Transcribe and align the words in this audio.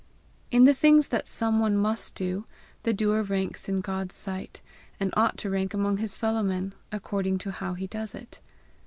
In 0.49 0.63
the 0.63 0.73
things 0.73 1.09
that 1.09 1.27
some 1.27 1.59
one 1.59 1.77
must 1.77 2.15
do, 2.15 2.43
the 2.81 2.91
doer 2.91 3.21
ranks 3.21 3.69
in 3.69 3.81
God's 3.81 4.15
sight, 4.15 4.63
and 4.99 5.13
ought 5.15 5.37
to 5.37 5.49
rank 5.51 5.75
among 5.75 5.97
his 5.97 6.17
fellow 6.17 6.41
men, 6.41 6.73
according 6.91 7.37
to 7.37 7.51
how 7.51 7.75
he 7.75 7.85
does 7.85 8.15
it. 8.15 8.41